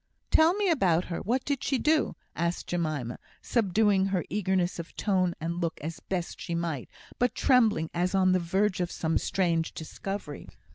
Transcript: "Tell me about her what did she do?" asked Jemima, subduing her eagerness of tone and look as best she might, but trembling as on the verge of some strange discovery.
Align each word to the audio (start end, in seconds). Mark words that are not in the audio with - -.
"Tell 0.31 0.55
me 0.55 0.67
about 0.71 1.05
her 1.05 1.19
what 1.19 1.45
did 1.45 1.63
she 1.63 1.77
do?" 1.77 2.15
asked 2.35 2.65
Jemima, 2.65 3.19
subduing 3.39 4.07
her 4.07 4.25
eagerness 4.31 4.79
of 4.79 4.95
tone 4.95 5.35
and 5.39 5.61
look 5.61 5.79
as 5.81 5.99
best 5.99 6.41
she 6.41 6.55
might, 6.55 6.89
but 7.19 7.35
trembling 7.35 7.91
as 7.93 8.15
on 8.15 8.31
the 8.31 8.39
verge 8.39 8.81
of 8.81 8.89
some 8.89 9.19
strange 9.19 9.73
discovery. 9.75 10.49